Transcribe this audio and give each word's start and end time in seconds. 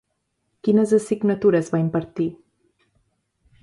Quines 0.67 0.93
assignatures 0.99 1.71
va 1.77 1.85
impartir? 1.85 2.29